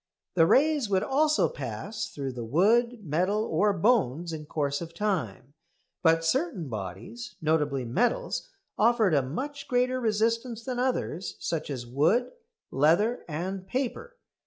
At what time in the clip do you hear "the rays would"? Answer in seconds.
0.33-1.03